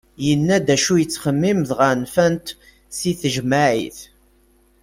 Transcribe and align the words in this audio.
Yenna-d 0.25 0.67
acu 0.75 0.93
yettxemmim 0.97 1.59
dɣa 1.69 1.89
nfan-t 2.01 2.47
si 2.97 3.11
tejmaɛit. 3.19 3.99